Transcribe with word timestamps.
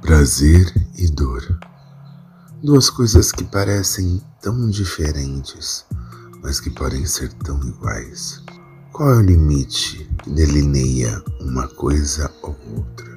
Prazer 0.00 0.72
e 0.96 1.08
dor. 1.08 1.42
Duas 2.62 2.90
coisas 2.90 3.32
que 3.32 3.44
parecem 3.44 4.22
tão 4.40 4.68
diferentes, 4.68 5.84
mas 6.42 6.60
que 6.60 6.70
podem 6.70 7.06
ser 7.06 7.32
tão 7.32 7.58
iguais. 7.66 8.42
Qual 8.92 9.10
é 9.10 9.16
o 9.16 9.22
limite 9.22 10.08
que 10.22 10.30
delineia 10.30 11.22
uma 11.40 11.66
coisa 11.68 12.30
ou 12.42 12.56
outra? 12.76 13.16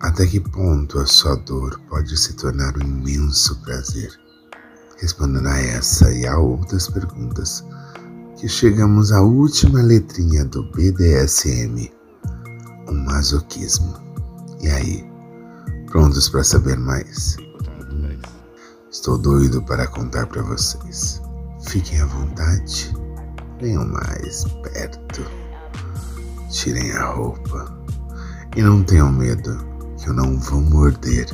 Até 0.00 0.26
que 0.26 0.40
ponto 0.40 0.98
a 0.98 1.06
sua 1.06 1.36
dor 1.36 1.80
pode 1.88 2.16
se 2.16 2.34
tornar 2.34 2.76
um 2.76 2.82
imenso 2.82 3.60
prazer? 3.62 4.12
Respondendo 4.98 5.48
a 5.48 5.58
essa 5.58 6.12
e 6.12 6.26
a 6.26 6.38
outras 6.38 6.88
perguntas, 6.88 7.64
que 8.38 8.48
chegamos 8.48 9.12
à 9.12 9.20
última 9.20 9.82
letrinha 9.82 10.44
do 10.44 10.62
BDSM, 10.72 11.90
o 12.86 12.92
masoquismo. 12.92 13.94
E 14.62 14.68
aí? 14.68 15.09
Prontos 15.90 16.28
para 16.28 16.44
saber 16.44 16.78
mais? 16.78 17.36
Estou 18.92 19.18
doido 19.18 19.60
para 19.62 19.88
contar 19.88 20.24
para 20.28 20.40
vocês. 20.40 21.20
Fiquem 21.66 22.00
à 22.00 22.06
vontade, 22.06 22.96
venham 23.60 23.84
mais 23.88 24.44
perto, 24.62 25.26
tirem 26.48 26.92
a 26.92 27.06
roupa 27.06 27.76
e 28.56 28.62
não 28.62 28.84
tenham 28.84 29.10
medo 29.10 29.58
que 29.98 30.08
eu 30.08 30.14
não 30.14 30.38
vou 30.38 30.60
morder, 30.60 31.26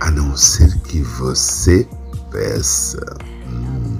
a 0.00 0.10
não 0.10 0.36
ser 0.36 0.78
que 0.82 1.00
você 1.02 1.88
peça. 2.30 3.00
Hum. 3.48 3.96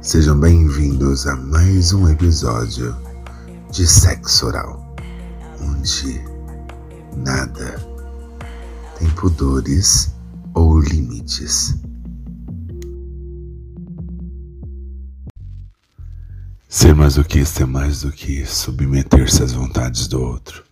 Sejam 0.00 0.40
bem-vindos 0.40 1.26
a 1.26 1.36
mais 1.36 1.92
um 1.92 2.08
episódio 2.08 2.96
de 3.70 3.86
Sexo 3.86 4.46
Oral, 4.46 4.96
onde 5.60 6.24
nada 7.14 7.93
tem 8.98 9.08
pudores 9.10 10.14
ou 10.54 10.80
limites. 10.80 11.74
Ser 16.68 16.94
masoquista 16.94 17.62
é 17.62 17.66
mais 17.66 18.02
do 18.02 18.12
que 18.12 18.44
submeter-se 18.44 19.42
às 19.42 19.52
vontades 19.52 20.06
do 20.06 20.20
outro. 20.20 20.64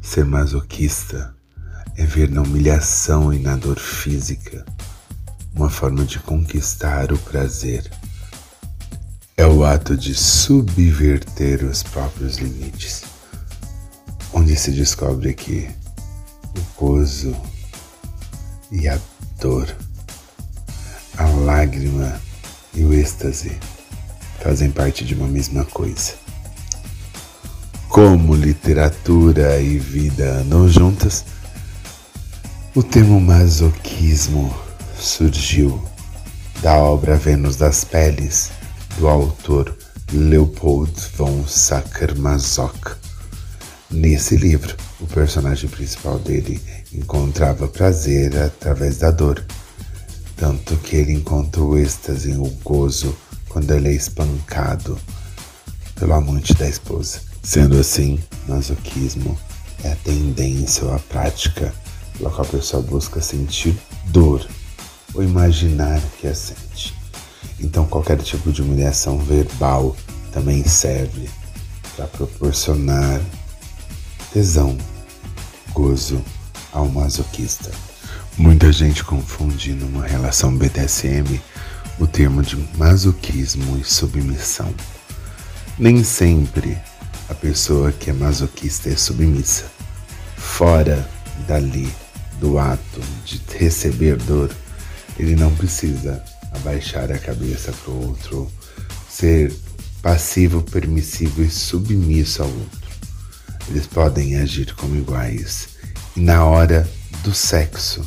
Ser 0.00 0.24
masoquista 0.24 1.34
é 1.96 2.04
ver 2.04 2.30
na 2.30 2.42
humilhação 2.42 3.32
e 3.32 3.38
na 3.38 3.56
dor 3.56 3.78
física 3.78 4.64
uma 5.54 5.70
forma 5.70 6.04
de 6.04 6.18
conquistar 6.18 7.10
o 7.12 7.18
prazer. 7.18 7.90
É 9.36 9.46
o 9.46 9.64
ato 9.64 9.96
de 9.96 10.14
subverter 10.14 11.64
os 11.64 11.82
próprios 11.82 12.36
limites, 12.36 13.04
onde 14.32 14.54
se 14.54 14.70
descobre 14.70 15.32
que 15.34 15.68
gozo 16.76 17.34
e 18.70 18.88
a 18.88 18.98
dor, 19.40 19.74
a 21.16 21.24
lágrima 21.24 22.20
e 22.74 22.84
o 22.84 22.92
êxtase 22.92 23.58
fazem 24.40 24.70
parte 24.70 25.04
de 25.04 25.14
uma 25.14 25.26
mesma 25.26 25.64
coisa. 25.64 26.14
Como 27.88 28.34
literatura 28.34 29.58
e 29.60 29.78
vida 29.78 30.40
andam 30.40 30.68
juntas, 30.68 31.24
o 32.74 32.82
termo 32.82 33.18
masoquismo 33.20 34.54
surgiu 34.98 35.82
da 36.60 36.76
obra 36.76 37.16
Vênus 37.16 37.56
das 37.56 37.84
Peles, 37.84 38.50
do 38.98 39.08
autor 39.08 39.76
Leopold 40.12 40.92
von 41.16 41.46
Sacher-Masoch. 41.46 43.05
Nesse 43.90 44.36
livro, 44.36 44.76
o 45.00 45.06
personagem 45.06 45.70
principal 45.70 46.18
dele 46.18 46.60
encontrava 46.92 47.68
prazer 47.68 48.36
através 48.36 48.98
da 48.98 49.10
dor, 49.10 49.44
tanto 50.36 50.76
que 50.78 50.96
ele 50.96 51.12
encontrou 51.12 51.70
o 51.70 51.78
êxtase 51.78 52.32
e 52.32 52.36
o 52.36 52.46
gozo 52.64 53.16
quando 53.48 53.70
ele 53.70 53.88
é 53.88 53.92
espancado 53.92 54.98
pelo 55.94 56.14
amante 56.14 56.52
da 56.54 56.68
esposa. 56.68 57.20
Sendo 57.42 57.78
assim, 57.78 58.18
masoquismo 58.48 59.38
é 59.84 59.92
a 59.92 59.96
tendência 59.96 60.84
ou 60.84 60.92
a 60.92 60.98
prática 60.98 61.72
pela 62.18 62.30
qual 62.30 62.42
a 62.42 62.50
pessoa 62.50 62.82
busca 62.82 63.20
sentir 63.20 63.76
dor 64.06 64.46
ou 65.14 65.22
imaginar 65.22 66.00
que 66.20 66.26
a 66.26 66.34
sente. 66.34 66.92
Então, 67.60 67.86
qualquer 67.86 68.18
tipo 68.18 68.50
de 68.52 68.62
humilhação 68.62 69.18
verbal 69.18 69.96
também 70.32 70.64
serve 70.64 71.30
para 71.96 72.06
proporcionar 72.08 73.20
tesão, 74.36 74.76
gozo 75.72 76.22
ao 76.70 76.86
masoquista. 76.86 77.70
Muita 78.36 78.70
gente 78.70 79.02
confunde 79.02 79.72
numa 79.72 80.06
relação 80.06 80.54
BDSM 80.54 81.40
o 81.98 82.06
termo 82.06 82.42
de 82.42 82.54
masoquismo 82.76 83.78
e 83.78 83.84
submissão. 83.84 84.74
Nem 85.78 86.04
sempre 86.04 86.76
a 87.30 87.34
pessoa 87.34 87.90
que 87.90 88.10
é 88.10 88.12
masoquista 88.12 88.90
é 88.90 88.96
submissa. 88.96 89.64
Fora 90.36 91.08
dali 91.48 91.90
do 92.38 92.58
ato 92.58 93.00
de 93.24 93.40
receber 93.56 94.16
dor, 94.18 94.50
ele 95.18 95.34
não 95.34 95.50
precisa 95.56 96.22
abaixar 96.52 97.10
a 97.10 97.18
cabeça 97.18 97.72
para 97.72 97.90
o 97.90 98.08
outro, 98.08 98.52
ser 99.08 99.50
passivo, 100.02 100.60
permissivo 100.60 101.42
e 101.42 101.48
submisso 101.48 102.42
ao 102.42 102.50
outro. 102.50 102.85
Eles 103.68 103.86
podem 103.86 104.36
agir 104.36 104.74
como 104.74 104.96
iguais. 104.96 105.68
E 106.16 106.20
na 106.20 106.44
hora 106.44 106.88
do 107.22 107.34
sexo, 107.34 108.06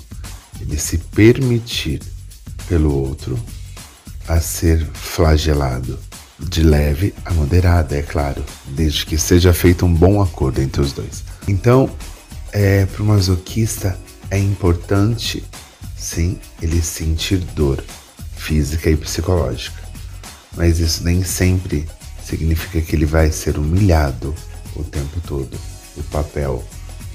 ele 0.60 0.78
se 0.78 0.98
permitir 0.98 2.02
pelo 2.68 2.94
outro 2.94 3.38
a 4.28 4.40
ser 4.40 4.86
flagelado, 4.94 6.00
de 6.40 6.64
leve 6.64 7.14
a 7.26 7.34
moderada, 7.34 7.98
é 7.98 8.02
claro, 8.02 8.44
desde 8.68 9.06
que 9.06 9.18
seja 9.18 9.54
feito 9.54 9.86
um 9.86 9.94
bom 9.94 10.22
acordo 10.22 10.62
entre 10.62 10.82
os 10.82 10.94
dois. 10.94 11.24
Então, 11.48 11.90
é, 12.52 12.86
para 12.86 13.04
o 13.04 13.06
masoquista 13.06 13.98
é 14.32 14.38
importante, 14.38 15.44
sim, 15.98 16.40
ele 16.62 16.82
sentir 16.82 17.38
dor 17.38 17.84
física 18.36 18.90
e 18.90 18.96
psicológica, 18.96 19.82
mas 20.56 20.80
isso 20.80 21.04
nem 21.04 21.24
sempre 21.24 21.88
significa 22.24 22.80
que 22.80 22.96
ele 22.96 23.06
vai 23.06 23.32
ser 23.32 23.58
humilhado 23.58 24.34
o 24.80 24.84
tempo 24.84 25.20
todo. 25.28 25.58
O 25.98 26.04
papel 26.04 26.64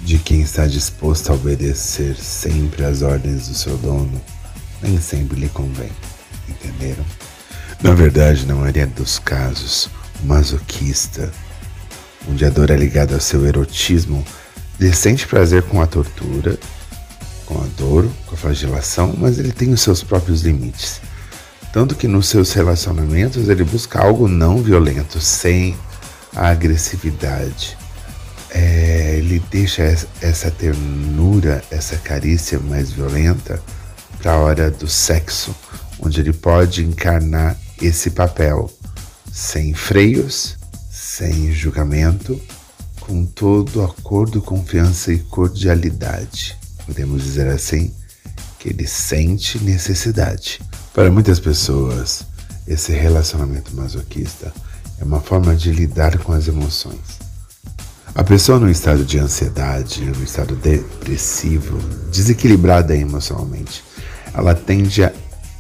de 0.02 0.18
quem 0.18 0.42
está 0.42 0.66
disposto 0.66 1.30
a 1.30 1.34
obedecer 1.34 2.16
sempre 2.16 2.84
às 2.84 3.02
ordens 3.02 3.48
do 3.48 3.54
seu 3.54 3.76
dono 3.78 4.20
nem 4.82 5.00
sempre 5.00 5.40
lhe 5.40 5.48
convém, 5.48 5.90
entenderam? 6.48 7.04
Na 7.82 7.94
verdade, 7.94 8.46
na 8.46 8.54
maioria 8.54 8.86
dos 8.86 9.18
casos, 9.18 9.88
o 10.22 10.26
masoquista, 10.26 11.32
onde 12.28 12.44
a 12.44 12.50
dor 12.50 12.70
é 12.70 12.76
ligada 12.76 13.14
ao 13.14 13.20
seu 13.20 13.46
erotismo, 13.46 14.24
ele 14.78 14.92
sente 14.92 15.26
prazer 15.26 15.62
com 15.62 15.80
a 15.80 15.86
tortura, 15.86 16.58
com 17.46 17.58
a 17.58 17.66
dor, 17.78 18.08
com 18.26 18.34
a 18.34 18.38
flagelação, 18.38 19.14
mas 19.16 19.38
ele 19.38 19.52
tem 19.52 19.72
os 19.72 19.80
seus 19.80 20.02
próprios 20.02 20.42
limites. 20.42 21.00
Tanto 21.72 21.94
que 21.94 22.06
nos 22.06 22.28
seus 22.28 22.52
relacionamentos 22.52 23.48
ele 23.48 23.64
busca 23.64 24.00
algo 24.00 24.28
não 24.28 24.62
violento, 24.62 25.20
sem 25.20 25.76
a 26.34 26.48
agressividade. 26.48 27.76
É, 28.50 29.16
ele 29.16 29.42
deixa 29.50 29.82
essa 30.20 30.50
ternura, 30.50 31.62
essa 31.70 31.96
carícia 31.96 32.58
mais 32.60 32.92
violenta 32.92 33.60
para 34.18 34.32
a 34.32 34.38
hora 34.38 34.70
do 34.70 34.88
sexo, 34.88 35.54
onde 35.98 36.20
ele 36.20 36.32
pode 36.32 36.84
encarnar 36.84 37.56
esse 37.82 38.10
papel 38.10 38.70
sem 39.32 39.74
freios, 39.74 40.56
sem 40.90 41.52
julgamento, 41.52 42.40
com 43.00 43.26
todo 43.26 43.82
acordo, 43.82 44.40
confiança 44.40 45.12
e 45.12 45.18
cordialidade. 45.18 46.56
Podemos 46.86 47.22
dizer 47.22 47.48
assim 47.48 47.92
que 48.58 48.70
ele 48.70 48.86
sente 48.86 49.58
necessidade. 49.58 50.60
Para 50.94 51.10
muitas 51.10 51.40
pessoas, 51.40 52.24
esse 52.66 52.92
relacionamento 52.92 53.74
masoquista 53.74 54.52
é 55.00 55.04
uma 55.04 55.20
forma 55.20 55.54
de 55.54 55.72
lidar 55.72 56.18
com 56.18 56.32
as 56.32 56.48
emoções. 56.48 57.24
A 58.14 58.22
pessoa 58.22 58.60
no 58.60 58.70
estado 58.70 59.04
de 59.04 59.18
ansiedade, 59.18 60.04
no 60.04 60.22
estado 60.22 60.54
depressivo, 60.54 61.78
desequilibrada 62.12 62.96
emocionalmente, 62.96 63.82
ela 64.32 64.54
tende 64.54 65.02
a 65.02 65.12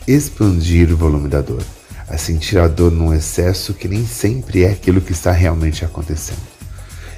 expandir 0.06 0.92
o 0.92 0.96
volume 0.96 1.28
da 1.28 1.40
dor, 1.40 1.62
a 2.08 2.16
sentir 2.16 2.58
a 2.58 2.68
dor 2.68 2.92
num 2.92 3.12
excesso 3.12 3.74
que 3.74 3.88
nem 3.88 4.06
sempre 4.06 4.62
é 4.62 4.70
aquilo 4.70 5.00
que 5.00 5.12
está 5.12 5.32
realmente 5.32 5.84
acontecendo. 5.84 6.42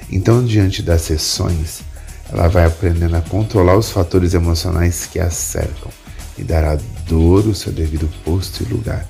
Então, 0.09 0.43
diante 0.43 0.81
das 0.81 1.01
sessões, 1.01 1.81
ela 2.31 2.47
vai 2.47 2.65
aprendendo 2.65 3.15
a 3.15 3.21
controlar 3.21 3.77
os 3.77 3.89
fatores 3.89 4.33
emocionais 4.33 5.05
que 5.05 5.19
a 5.19 5.29
cercam 5.29 5.91
e 6.37 6.43
dar 6.43 6.63
à 6.63 6.77
dor 7.07 7.45
o 7.47 7.55
seu 7.55 7.71
devido 7.71 8.09
posto 8.23 8.63
e 8.63 8.65
lugar, 8.65 9.05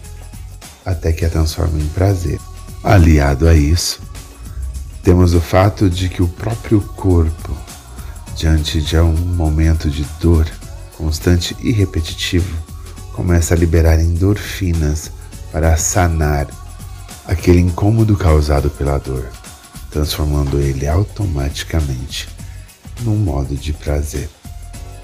até 0.86 1.12
que 1.12 1.26
a 1.26 1.30
transforme 1.30 1.82
em 1.82 1.88
prazer. 1.88 2.40
Aliado 2.88 3.50
a 3.50 3.54
isso, 3.54 4.00
temos 5.04 5.34
o 5.34 5.42
fato 5.42 5.90
de 5.90 6.08
que 6.08 6.24
o 6.24 6.28
próprio 6.28 6.80
corpo 6.80 7.54
diante 8.34 8.82
de 8.82 8.98
um 8.98 9.12
momento 9.12 9.90
de 9.90 10.06
dor 10.22 10.48
constante 10.96 11.54
e 11.60 11.72
repetitivo, 11.72 12.56
começa 13.14 13.54
a 13.54 13.58
liberar 13.58 14.00
endorfinas 14.00 15.12
para 15.52 15.76
sanar 15.76 16.48
aquele 17.26 17.60
incômodo 17.60 18.16
causado 18.16 18.70
pela 18.70 18.98
dor, 19.00 19.28
transformando 19.92 20.60
ele 20.60 20.88
automaticamente 20.88 22.30
num 23.02 23.18
modo 23.18 23.54
de 23.56 23.74
prazer. 23.74 24.30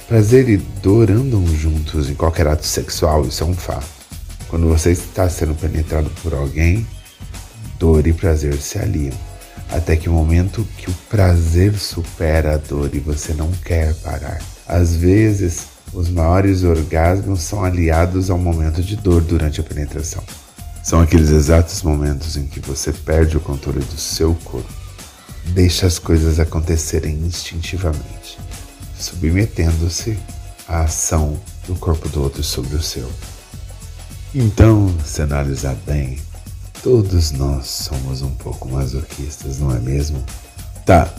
Prazer 0.07 0.47
e 0.47 0.55
dor 0.55 1.11
andam 1.11 1.45
juntos 1.47 2.09
em 2.09 2.15
qualquer 2.15 2.47
ato 2.47 2.65
sexual, 2.65 3.25
isso 3.25 3.43
é 3.43 3.45
um 3.45 3.53
fato. 3.53 3.87
Quando 4.47 4.69
você 4.69 4.91
está 4.91 5.27
sendo 5.27 5.55
penetrado 5.55 6.09
por 6.21 6.33
alguém, 6.33 6.85
dor 7.77 8.07
e 8.07 8.13
prazer 8.13 8.55
se 8.55 8.77
aliam, 8.77 9.13
até 9.69 9.95
que 9.95 10.09
o 10.09 10.13
momento 10.13 10.67
que 10.77 10.89
o 10.89 10.93
prazer 11.09 11.77
supera 11.77 12.55
a 12.55 12.57
dor 12.57 12.89
e 12.93 12.99
você 12.99 13.33
não 13.33 13.51
quer 13.51 13.93
parar. 13.95 14.41
Às 14.67 14.95
vezes, 14.95 15.67
os 15.93 16.09
maiores 16.09 16.63
orgasmos 16.63 17.41
são 17.41 17.63
aliados 17.63 18.29
ao 18.29 18.37
momento 18.37 18.81
de 18.81 18.95
dor 18.95 19.21
durante 19.21 19.61
a 19.61 19.63
penetração. 19.63 20.23
São 20.83 20.99
aqueles 20.99 21.29
exatos 21.29 21.81
momentos 21.81 22.35
em 22.35 22.45
que 22.45 22.59
você 22.59 22.91
perde 22.91 23.37
o 23.37 23.39
controle 23.39 23.79
do 23.79 23.97
seu 23.97 24.33
corpo, 24.43 24.73
deixa 25.53 25.85
as 25.85 25.99
coisas 25.99 26.39
acontecerem 26.39 27.15
instintivamente, 27.19 28.37
submetendo-se 28.99 30.17
à 30.67 30.81
ação 30.81 31.39
do 31.67 31.75
corpo 31.75 32.09
do 32.09 32.21
outro 32.21 32.43
sobre 32.43 32.75
o 32.75 32.81
seu. 32.81 33.09
Então, 34.35 34.93
se 35.05 35.21
analisar 35.21 35.75
bem, 35.85 36.17
todos 36.83 37.31
nós 37.31 37.67
somos 37.67 38.21
um 38.21 38.29
pouco 38.35 38.67
masoquistas, 38.67 39.57
não 39.57 39.73
é 39.73 39.79
mesmo? 39.79 40.23
Tá, 40.85 41.11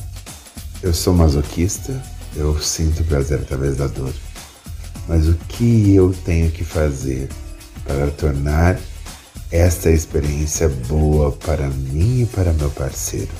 eu 0.82 0.92
sou 0.92 1.14
masoquista, 1.14 2.00
eu 2.36 2.60
sinto 2.60 3.02
prazer 3.04 3.40
através 3.40 3.78
da 3.78 3.86
dor. 3.86 4.12
Mas 5.08 5.26
o 5.26 5.34
que 5.48 5.94
eu 5.94 6.14
tenho 6.24 6.50
que 6.50 6.62
fazer 6.62 7.28
para 7.84 8.10
tornar 8.10 8.78
esta 9.50 9.90
experiência 9.90 10.68
boa 10.68 11.32
para 11.32 11.68
mim 11.68 12.22
e 12.22 12.26
para 12.26 12.52
meu 12.52 12.70
parceiro. 12.70 13.32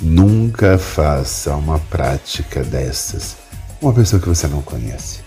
Nunca 0.00 0.76
faça 0.76 1.54
uma 1.54 1.78
prática 1.78 2.62
dessas 2.62 3.36
uma 3.80 3.92
pessoa 3.92 4.20
que 4.20 4.28
você 4.28 4.46
não 4.48 4.62
conhece, 4.62 5.20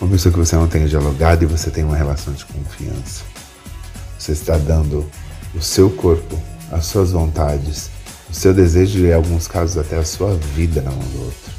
uma 0.00 0.10
pessoa 0.10 0.32
que 0.32 0.38
você 0.38 0.56
não 0.56 0.68
tenha 0.68 0.88
dialogado 0.88 1.44
e 1.44 1.46
você 1.46 1.70
tem 1.70 1.84
uma 1.84 1.96
relação 1.96 2.32
de 2.34 2.44
confiança. 2.44 3.22
Você 4.18 4.32
está 4.32 4.58
dando 4.58 5.08
o 5.54 5.60
seu 5.60 5.90
corpo, 5.90 6.40
as 6.70 6.86
suas 6.86 7.12
vontades, 7.12 7.90
o 8.30 8.34
seu 8.34 8.54
desejo 8.54 8.98
e, 9.00 9.10
em 9.10 9.12
alguns 9.12 9.46
casos, 9.46 9.78
até 9.78 9.96
a 9.96 10.04
sua 10.04 10.34
vida 10.54 10.80
na 10.80 10.90
mão 10.90 11.08
do 11.08 11.24
outro. 11.24 11.52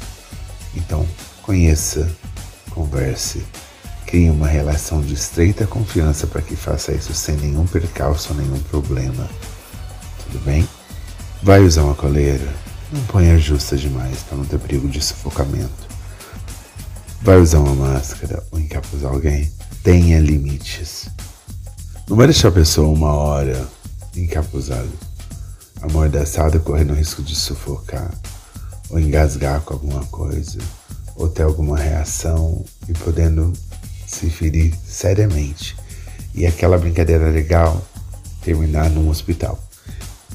Então, 0.74 1.06
conheça, 1.42 2.10
converse, 2.70 3.44
Crie 4.06 4.30
uma 4.30 4.46
relação 4.46 5.00
de 5.00 5.14
estreita 5.14 5.66
confiança 5.66 6.26
para 6.26 6.42
que 6.42 6.54
faça 6.54 6.92
isso 6.92 7.14
sem 7.14 7.36
nenhum 7.36 7.66
percalço 7.66 8.34
nenhum 8.34 8.60
problema. 8.60 9.28
Tudo 10.24 10.44
bem? 10.44 10.68
Vai 11.42 11.60
usar 11.60 11.82
uma 11.82 11.94
coleira? 11.94 12.46
Não 12.92 13.02
ponha 13.06 13.36
justa 13.38 13.76
demais 13.76 14.18
para 14.22 14.38
não 14.38 14.44
ter 14.44 14.58
perigo 14.58 14.88
de 14.88 15.00
sufocamento. 15.00 15.88
Vai 17.22 17.38
usar 17.38 17.58
uma 17.58 17.74
máscara 17.74 18.40
ou 18.52 18.60
encapuzar 18.60 19.10
alguém? 19.10 19.50
Tenha 19.82 20.20
limites. 20.20 21.08
Não 22.06 22.18
vai 22.18 22.26
deixar 22.26 22.48
a 22.48 22.52
pessoa 22.52 22.88
uma 22.88 23.14
hora 23.14 23.66
encapuzada, 24.14 24.86
amordaçada, 25.80 26.58
correndo 26.58 26.92
o 26.92 26.96
risco 26.96 27.22
de 27.22 27.34
sufocar 27.34 28.12
ou 28.90 29.00
engasgar 29.00 29.62
com 29.62 29.72
alguma 29.72 30.04
coisa 30.06 30.58
ou 31.16 31.30
ter 31.30 31.44
alguma 31.44 31.78
reação 31.78 32.62
e 32.86 32.92
podendo 32.92 33.54
se 34.06 34.28
ferir 34.28 34.74
seriamente 34.86 35.74
e 36.34 36.44
aquela 36.44 36.76
brincadeira 36.76 37.30
legal 37.30 37.82
terminar 38.42 38.90
num 38.90 39.08
hospital. 39.08 39.58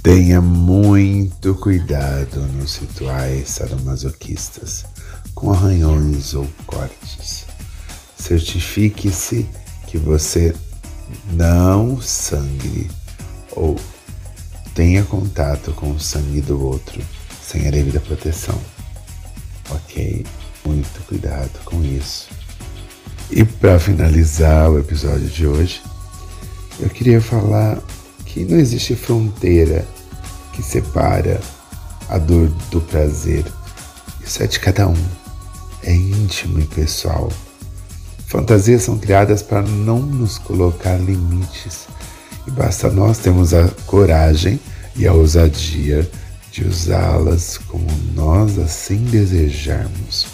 Tenha 0.02 0.42
muito 0.42 1.54
cuidado 1.54 2.40
nos 2.58 2.78
rituais 2.78 3.48
sadomasoquistas 3.48 4.86
com 5.36 5.52
arranhões 5.52 6.34
ou 6.34 6.48
cortes. 6.66 7.46
Certifique-se 8.18 9.48
que 9.86 10.00
você 10.00 10.56
não 11.32 12.02
sangre 12.02 12.90
ou 13.52 13.76
tenha 14.74 15.04
contato 15.04 15.72
com 15.74 15.92
o 15.92 16.00
sangue 16.00 16.42
do 16.42 16.64
outro 16.64 17.02
sem 17.42 17.68
a 17.68 17.72
devida 17.72 18.00
proteção. 18.00 18.60
Ok? 19.70 20.26
Muito 20.66 21.06
cuidado 21.08 21.60
com 21.66 21.84
isso. 21.84 22.30
E 23.32 23.44
para 23.44 23.80
finalizar 23.80 24.70
o 24.70 24.80
episódio 24.80 25.28
de 25.28 25.46
hoje, 25.46 25.82
eu 26.80 26.90
queria 26.90 27.22
falar 27.22 27.80
que 28.26 28.46
não 28.46 28.58
existe 28.58 28.96
fronteira 28.96 29.86
que 30.54 30.64
separa 30.64 31.40
a 32.08 32.18
dor 32.18 32.48
do 32.72 32.82
prazer. 32.82 33.46
Isso 34.24 34.42
é 34.44 34.48
de 34.48 34.60
cada 34.60 34.88
um. 34.88 35.06
É 35.84 35.94
íntimo 35.94 36.60
e 36.60 36.66
pessoal. 36.66 37.30
Fantasias 38.30 38.84
são 38.84 38.96
criadas 38.96 39.42
para 39.42 39.64
não 39.64 39.98
nos 40.00 40.38
colocar 40.38 40.98
limites. 40.98 41.88
E 42.46 42.52
basta 42.52 42.88
nós 42.92 43.18
termos 43.18 43.56
a 43.56 43.68
coragem 43.88 44.60
e 44.96 45.08
a 45.08 45.14
ousadia 45.14 46.08
de 46.52 46.64
usá-las 46.64 47.58
como 47.58 47.88
nós 48.14 48.60
assim 48.60 48.98
desejarmos. 49.06 50.28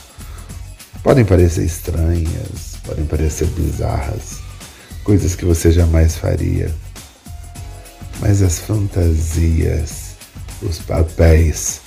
Podem 1.01 1.23
parecer 1.23 1.63
estranhas, 1.63 2.75
podem 2.83 3.05
parecer 3.05 3.47
bizarras, 3.47 4.39
coisas 5.05 5.33
que 5.33 5.45
você 5.45 5.71
jamais 5.71 6.17
faria. 6.17 6.75
Mas 8.19 8.41
as 8.41 8.59
fantasias, 8.59 10.15
os 10.61 10.79
papéis, 10.79 11.79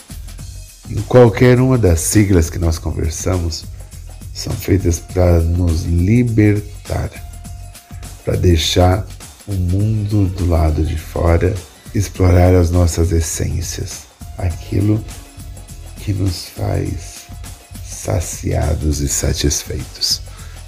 em 0.88 1.02
qualquer 1.02 1.60
uma 1.60 1.76
das 1.76 2.00
siglas 2.00 2.48
que 2.48 2.58
nós 2.58 2.78
conversamos, 2.78 3.66
são 4.38 4.52
feitas 4.52 5.00
para 5.00 5.40
nos 5.40 5.82
libertar, 5.82 7.10
para 8.24 8.36
deixar 8.36 9.04
o 9.48 9.52
mundo 9.52 10.28
do 10.36 10.46
lado 10.46 10.84
de 10.84 10.96
fora, 10.96 11.52
explorar 11.92 12.54
as 12.54 12.70
nossas 12.70 13.10
essências, 13.10 14.02
aquilo 14.36 15.04
que 15.96 16.12
nos 16.12 16.44
faz 16.50 17.26
saciados 17.84 19.00
e 19.00 19.08
satisfeitos. 19.08 20.22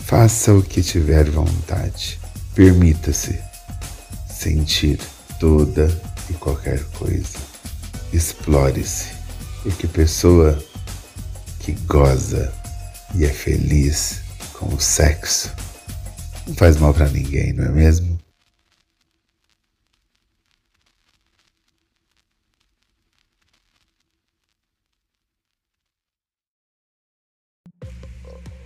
Faça 0.05 0.53
o 0.53 0.65
que 0.65 0.83
tiver 0.83 1.31
vontade. 1.31 2.19
Permita-se 2.57 3.39
sentir 4.29 4.99
toda 5.39 5.89
e 6.29 6.33
qualquer 6.33 6.83
coisa. 6.99 7.39
Explore-se, 8.13 9.11
porque 9.63 9.87
pessoa 9.87 10.61
que 11.61 11.71
goza 11.87 12.53
e 13.15 13.25
é 13.25 13.33
feliz 13.33 14.21
com 14.53 14.67
o 14.75 14.81
sexo 14.81 15.51
não 16.51 16.57
faz 16.57 16.77
mal 16.79 16.93
para 16.93 17.09
ninguém, 17.09 17.53
não 17.53 17.65
é 17.65 17.69
mesmo? 17.69 18.19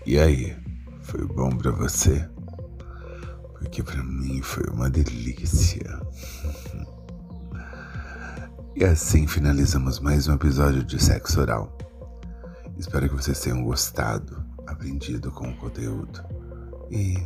E 0.06 0.18
aí? 0.18 0.56
Foi 1.02 1.26
bom 1.26 1.50
para 1.50 1.70
você? 1.72 2.26
Porque 3.52 3.82
para 3.82 4.02
mim 4.02 4.40
foi 4.42 4.64
uma 4.72 4.88
delícia. 4.88 6.00
E 8.76 8.84
assim 8.84 9.26
finalizamos 9.26 10.00
mais 10.00 10.26
um 10.26 10.34
episódio 10.34 10.82
de 10.82 11.02
Sexo 11.02 11.40
Oral. 11.40 11.76
Espero 12.76 13.08
que 13.08 13.14
vocês 13.14 13.40
tenham 13.40 13.62
gostado, 13.62 14.44
aprendido 14.66 15.30
com 15.30 15.48
o 15.48 15.56
conteúdo 15.56 16.24
e 16.90 17.16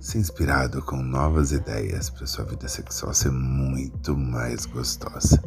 se 0.00 0.18
inspirado 0.18 0.82
com 0.82 0.96
novas 0.96 1.52
ideias 1.52 2.10
para 2.10 2.26
sua 2.26 2.44
vida 2.44 2.68
sexual 2.68 3.14
ser 3.14 3.30
muito 3.30 4.16
mais 4.16 4.66
gostosa. 4.66 5.42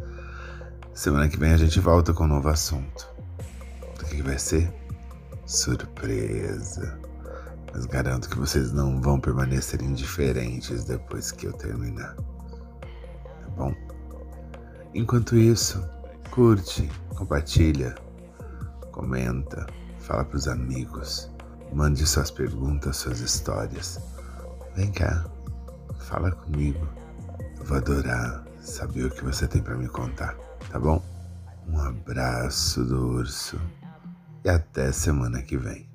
Semana 0.94 1.28
que 1.28 1.38
vem 1.38 1.52
a 1.52 1.58
gente 1.58 1.80
volta 1.80 2.14
com 2.14 2.24
um 2.24 2.28
novo 2.28 2.48
assunto. 2.50 3.08
O 4.00 4.06
que 4.06 4.22
vai 4.22 4.40
ser? 4.40 4.74
Surpresa 5.46 7.06
mas 7.76 7.86
garanto 7.86 8.30
que 8.30 8.40
vocês 8.40 8.72
não 8.72 9.02
vão 9.02 9.20
permanecer 9.20 9.82
indiferentes 9.82 10.86
depois 10.86 11.30
que 11.30 11.46
eu 11.46 11.52
terminar. 11.52 12.16
Tá 12.16 13.50
bom? 13.58 13.76
Enquanto 14.94 15.36
isso, 15.36 15.86
curte, 16.32 16.90
compartilha, 17.18 17.94
comenta, 18.96 19.68
fala 20.00 20.24
para 20.24 20.38
os 20.38 20.48
amigos, 20.48 21.30
mande 21.74 22.08
suas 22.08 22.32
perguntas, 22.32 22.96
suas 22.96 23.20
histórias. 23.20 24.00
Vem 24.74 24.90
cá, 24.90 25.26
fala 26.00 26.32
comigo. 26.32 26.88
Eu 27.60 27.66
vou 27.66 27.78
adorar 27.78 28.46
saber 28.62 29.06
o 29.06 29.12
que 29.12 29.24
você 29.24 29.48
tem 29.48 29.62
para 29.62 29.76
me 29.76 29.90
contar, 29.90 30.34
tá 30.72 30.80
bom? 30.80 31.04
Um 31.68 31.78
abraço 31.78 32.86
do 32.86 33.18
urso 33.18 33.60
e 34.46 34.50
até 34.50 34.94
semana 34.94 35.42
que 35.42 35.58
vem. 35.58 35.95